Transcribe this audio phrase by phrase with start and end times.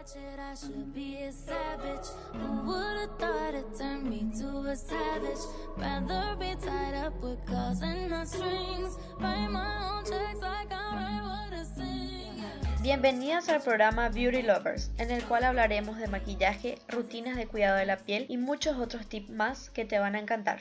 [0.00, 2.08] Ratchet, I should be a savage.
[2.32, 5.44] Who would've thought it turned me to a savage?
[5.76, 8.96] Rather be tied up with calls and not strings.
[9.18, 12.82] Write my own checks like I write what I sing.
[12.82, 17.84] Bienvenidas al programa Beauty Lovers, en el cual hablaremos de maquillaje, rutinas de cuidado de
[17.84, 20.60] la piel y muchos otros tips más que te van a encantar.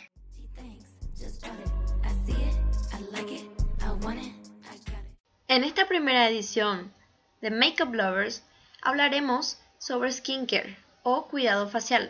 [5.47, 6.91] En esta primera edición
[7.39, 8.43] de Makeup Lovers
[8.81, 12.09] hablaremos sobre skincare o cuidado facial.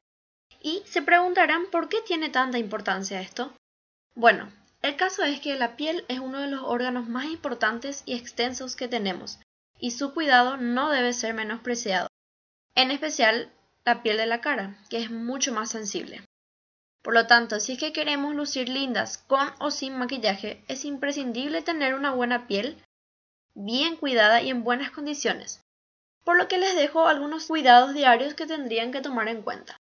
[0.62, 3.54] Y se preguntarán por qué tiene tanta importancia esto.
[4.16, 8.16] Bueno, el caso es que la piel es uno de los órganos más importantes y
[8.16, 9.40] extensos que tenemos,
[9.80, 12.08] y su cuidado no debe ser menospreciado.
[12.76, 13.52] En especial
[13.86, 16.22] la piel de la cara, que es mucho más sensible.
[17.02, 21.62] Por lo tanto, si es que queremos lucir lindas con o sin maquillaje, es imprescindible
[21.62, 22.78] tener una buena piel,
[23.54, 25.62] bien cuidada y en buenas condiciones.
[26.30, 29.82] Por lo que les dejo algunos cuidados diarios que tendrían que tomar en cuenta.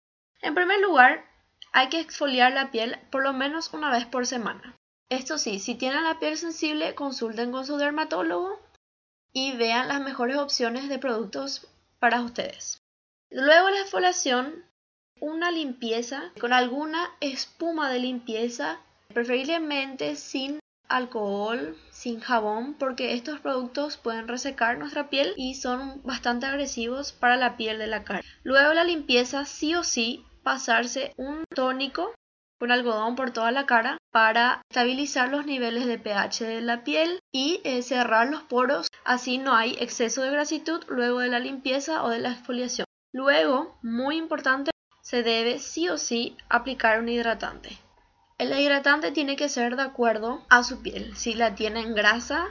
[0.42, 1.26] En primer lugar,
[1.74, 4.74] hay que exfoliar la piel por lo menos una vez por semana.
[5.10, 8.58] Esto sí, si tienen la piel sensible, consulten con su dermatólogo
[9.34, 11.68] y vean las mejores opciones de productos
[12.00, 12.82] para ustedes.
[13.30, 14.64] Luego la exfoliación,
[15.20, 18.80] una limpieza con alguna espuma de limpieza,
[19.14, 20.59] preferiblemente sin
[20.90, 27.38] alcohol, sin jabón, porque estos productos pueden resecar nuestra piel y son bastante agresivos para
[27.38, 28.22] la piel de la cara.
[28.44, 32.14] Luego la limpieza, sí o sí, pasarse un tónico
[32.60, 37.20] con algodón por toda la cara para estabilizar los niveles de pH de la piel
[37.32, 42.04] y eh, cerrar los poros, así no hay exceso de grasitud luego de la limpieza
[42.04, 42.86] o de la exfoliación.
[43.14, 47.78] Luego, muy importante, se debe sí o sí aplicar un hidratante.
[48.40, 52.50] El hidratante tiene que ser de acuerdo a su piel, si la tienen grasa,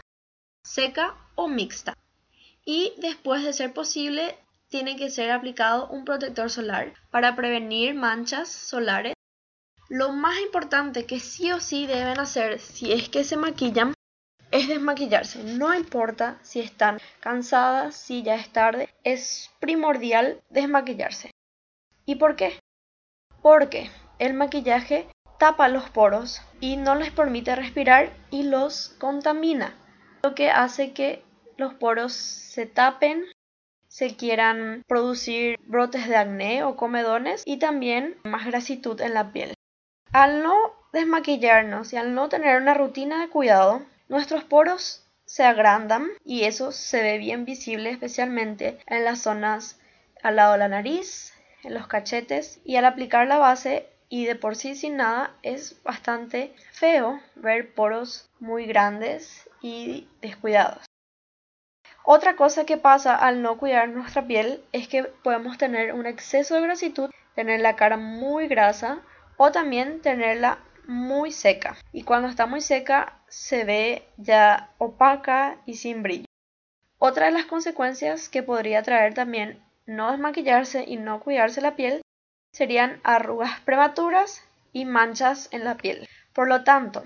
[0.62, 1.94] seca o mixta.
[2.62, 4.36] Y después de ser posible,
[4.68, 9.14] tiene que ser aplicado un protector solar para prevenir manchas solares.
[9.88, 13.94] Lo más importante que sí o sí deben hacer si es que se maquillan
[14.50, 15.42] es desmaquillarse.
[15.42, 21.30] No importa si están cansadas, si ya es tarde, es primordial desmaquillarse.
[22.04, 22.60] ¿Y por qué?
[23.40, 25.08] Porque el maquillaje
[25.38, 29.74] tapa los poros y no les permite respirar y los contamina,
[30.22, 31.22] lo que hace que
[31.56, 33.24] los poros se tapen,
[33.88, 39.54] se quieran producir brotes de acné o comedones y también más grasitud en la piel.
[40.12, 40.56] Al no
[40.92, 46.72] desmaquillarnos y al no tener una rutina de cuidado, nuestros poros se agrandan y eso
[46.72, 49.78] se ve bien visible especialmente en las zonas
[50.22, 54.34] al lado de la nariz, en los cachetes y al aplicar la base y de
[54.34, 60.84] por sí sin nada es bastante feo ver poros muy grandes y descuidados.
[62.04, 66.54] Otra cosa que pasa al no cuidar nuestra piel es que podemos tener un exceso
[66.54, 69.00] de grasitud, tener la cara muy grasa
[69.36, 71.76] o también tenerla muy seca.
[71.92, 76.24] Y cuando está muy seca se ve ya opaca y sin brillo.
[76.98, 82.00] Otra de las consecuencias que podría traer también no desmaquillarse y no cuidarse la piel
[82.52, 86.08] serían arrugas prematuras y manchas en la piel.
[86.32, 87.04] Por lo tanto,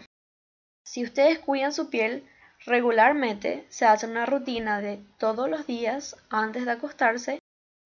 [0.84, 2.28] si ustedes cuidan su piel
[2.66, 7.38] regularmente, se hace una rutina de todos los días antes de acostarse,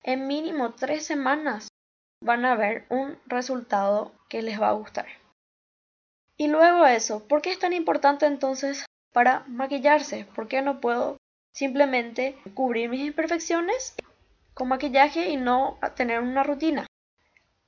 [0.03, 1.67] en mínimo tres semanas
[2.21, 5.07] van a ver un resultado que les va a gustar.
[6.37, 10.25] Y luego eso, ¿por qué es tan importante entonces para maquillarse?
[10.35, 11.17] ¿Por qué no puedo
[11.53, 13.95] simplemente cubrir mis imperfecciones
[14.53, 16.85] con maquillaje y no tener una rutina?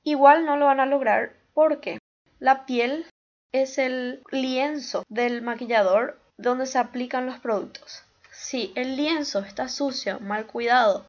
[0.02, 1.98] Igual no lo van a lograr porque
[2.38, 3.06] la piel
[3.52, 8.04] es el lienzo del maquillador donde se aplican los productos.
[8.30, 11.06] Si el lienzo está sucio, mal cuidado,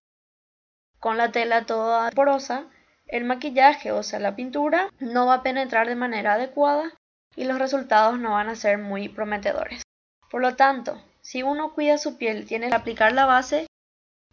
[1.00, 2.66] con la tela toda porosa,
[3.08, 6.92] el maquillaje, o sea, la pintura, no va a penetrar de manera adecuada
[7.36, 9.84] y los resultados no van a ser muy prometedores.
[10.30, 13.68] Por lo tanto, si uno cuida su piel, tiene que aplicar la base,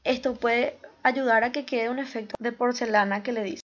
[0.02, 3.67] esto puede ayudar a que quede un efecto de porcelana que le dice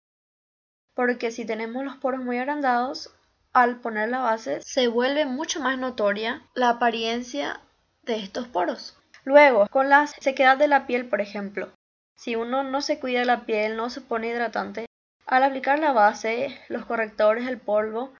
[0.98, 3.14] porque si tenemos los poros muy agrandados,
[3.54, 7.62] al poner la base se vuelve mucho más notoria la apariencia
[8.02, 8.98] de estos poros.
[9.24, 11.70] Luego, con la sequedad de la piel, por ejemplo,
[12.16, 14.88] si uno no se cuida la piel, no se pone hidratante,
[15.28, 18.12] al aplicar la base, los correctores, el polvo,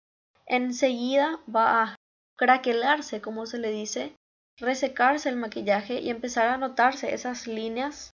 [0.46, 1.96] enseguida va a
[2.36, 4.14] craquelarse, como se le dice,
[4.60, 8.12] resecarse el maquillaje y empezar a notarse esas líneas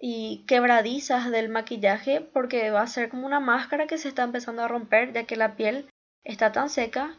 [0.00, 4.62] y quebradizas del maquillaje porque va a ser como una máscara que se está empezando
[4.62, 5.88] a romper ya que la piel
[6.24, 7.16] está tan seca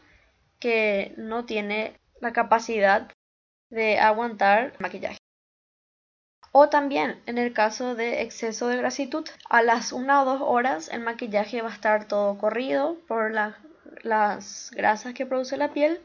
[0.60, 3.10] que no tiene la capacidad
[3.70, 5.18] de aguantar el maquillaje.
[6.52, 10.88] O también en el caso de exceso de grasitud, a las una o dos horas
[10.88, 16.00] el maquillaje va a estar todo corrido por las grasas que produce la piel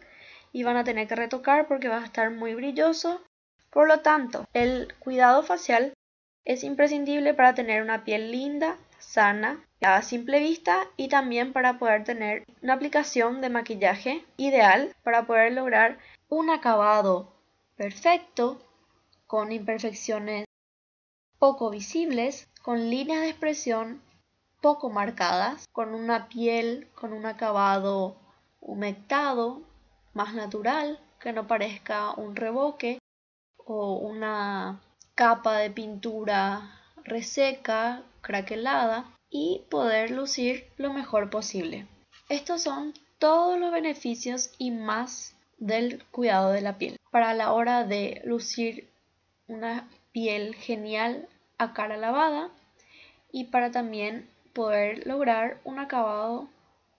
[0.51, 3.21] y van a tener que retocar porque va a estar muy brilloso.
[3.71, 5.93] Por lo tanto, el cuidado facial
[6.45, 12.03] es imprescindible para tener una piel linda, sana, a simple vista y también para poder
[12.03, 15.99] tener una aplicación de maquillaje ideal para poder lograr
[16.29, 17.33] un acabado
[17.75, 18.61] perfecto
[19.27, 20.45] con imperfecciones
[21.39, 24.01] poco visibles, con líneas de expresión
[24.61, 28.15] poco marcadas, con una piel con un acabado
[28.61, 29.61] humectado,
[30.13, 32.99] más natural, que no parezca un reboque
[33.57, 34.81] o una
[35.15, 36.71] capa de pintura
[37.03, 41.87] reseca, craquelada y poder lucir lo mejor posible.
[42.29, 46.99] Estos son todos los beneficios y más del cuidado de la piel.
[47.11, 48.89] Para la hora de lucir
[49.47, 51.27] una piel genial
[51.57, 52.49] a cara lavada
[53.31, 56.47] y para también poder lograr un acabado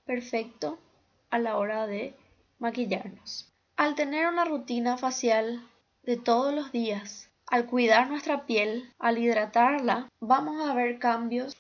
[0.05, 0.79] perfecto
[1.31, 2.15] a la hora de
[2.59, 3.53] maquillarnos.
[3.77, 5.67] Al tener una rutina facial
[6.03, 11.57] de todos los días, al cuidar nuestra piel, al hidratarla, vamos a ver cambios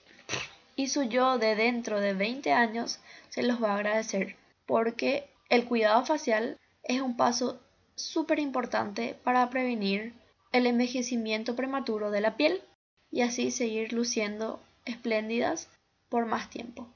[0.77, 4.37] y su yo de dentro de 20 años se los va a agradecer
[4.67, 7.61] porque el cuidado facial es un paso
[7.95, 10.15] súper importante para prevenir
[10.53, 12.63] el envejecimiento prematuro de la piel
[13.11, 15.69] y así seguir luciendo espléndidas
[16.09, 16.89] por más tiempo.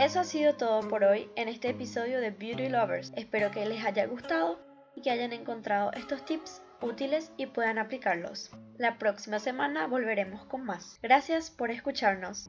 [0.00, 3.12] Eso ha sido todo por hoy en este episodio de Beauty Lovers.
[3.16, 4.58] Espero que les haya gustado
[4.96, 8.50] y que hayan encontrado estos tips útiles y puedan aplicarlos.
[8.78, 10.98] La próxima semana volveremos con más.
[11.02, 12.48] Gracias por escucharnos.